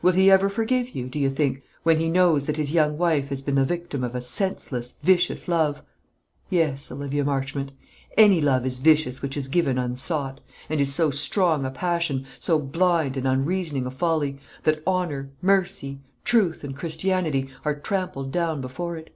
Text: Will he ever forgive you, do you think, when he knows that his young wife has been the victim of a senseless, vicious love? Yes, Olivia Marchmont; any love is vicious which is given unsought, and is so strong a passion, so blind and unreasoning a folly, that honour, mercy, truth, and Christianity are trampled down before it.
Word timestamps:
Will 0.00 0.14
he 0.14 0.30
ever 0.30 0.48
forgive 0.48 0.94
you, 0.94 1.06
do 1.06 1.18
you 1.18 1.28
think, 1.28 1.62
when 1.82 1.98
he 2.00 2.08
knows 2.08 2.46
that 2.46 2.56
his 2.56 2.72
young 2.72 2.96
wife 2.96 3.28
has 3.28 3.42
been 3.42 3.56
the 3.56 3.64
victim 3.66 4.02
of 4.02 4.14
a 4.14 4.22
senseless, 4.22 4.94
vicious 5.02 5.48
love? 5.48 5.82
Yes, 6.48 6.90
Olivia 6.90 7.26
Marchmont; 7.26 7.72
any 8.16 8.40
love 8.40 8.64
is 8.64 8.78
vicious 8.78 9.20
which 9.20 9.36
is 9.36 9.48
given 9.48 9.76
unsought, 9.76 10.40
and 10.70 10.80
is 10.80 10.94
so 10.94 11.10
strong 11.10 11.66
a 11.66 11.70
passion, 11.70 12.24
so 12.40 12.58
blind 12.58 13.18
and 13.18 13.28
unreasoning 13.28 13.84
a 13.84 13.90
folly, 13.90 14.40
that 14.62 14.82
honour, 14.86 15.30
mercy, 15.42 16.00
truth, 16.24 16.64
and 16.64 16.74
Christianity 16.74 17.50
are 17.62 17.78
trampled 17.78 18.32
down 18.32 18.62
before 18.62 18.96
it. 18.96 19.14